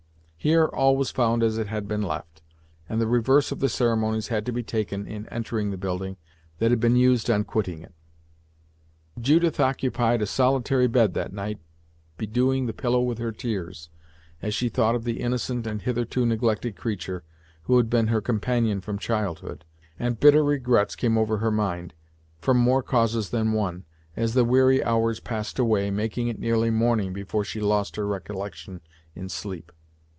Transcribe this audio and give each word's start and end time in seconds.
Here 0.43 0.65
all 0.65 0.97
was 0.97 1.11
found 1.11 1.43
as 1.43 1.59
it 1.59 1.67
had 1.67 1.87
been 1.87 2.01
left, 2.01 2.41
and 2.89 2.99
the 2.99 3.05
reverse 3.05 3.51
of 3.51 3.59
the 3.59 3.69
ceremonies 3.69 4.29
had 4.29 4.43
to 4.47 4.51
be 4.51 4.63
taken 4.63 5.05
in 5.05 5.27
entering 5.29 5.69
the 5.69 5.77
building, 5.77 6.17
that 6.57 6.71
had 6.71 6.79
been 6.79 6.95
used 6.95 7.29
on 7.29 7.43
quitting 7.43 7.83
it. 7.83 7.93
Judith 9.19 9.59
occupied 9.59 10.19
a 10.19 10.25
solitary 10.25 10.87
bed 10.87 11.13
that 11.13 11.31
night 11.31 11.59
bedewing 12.17 12.65
the 12.65 12.73
pillow 12.73 13.01
with 13.03 13.19
her 13.19 13.31
tears, 13.31 13.91
as 14.41 14.55
she 14.55 14.67
thought 14.67 14.95
of 14.95 15.03
the 15.03 15.19
innocent 15.19 15.67
and 15.67 15.83
hitherto 15.83 16.25
neglected 16.25 16.75
creature, 16.75 17.23
who 17.65 17.77
had 17.77 17.87
been 17.87 18.07
her 18.07 18.19
companion 18.19 18.81
from 18.81 18.97
childhood, 18.97 19.63
and 19.99 20.19
bitter 20.19 20.43
regrets 20.43 20.95
came 20.95 21.19
over 21.19 21.37
her 21.37 21.51
mind, 21.51 21.93
from 22.39 22.57
more 22.57 22.81
causes 22.81 23.29
than 23.29 23.53
one, 23.53 23.85
as 24.15 24.33
the 24.33 24.43
weary 24.43 24.83
hours 24.83 25.19
passed 25.19 25.59
away, 25.59 25.91
making 25.91 26.29
it 26.29 26.39
nearly 26.39 26.71
morning 26.71 27.13
before 27.13 27.43
she 27.45 27.59
lost 27.61 27.95
her 27.95 28.07
recollection 28.07 28.81
in 29.13 29.29
sleep. 29.29 29.71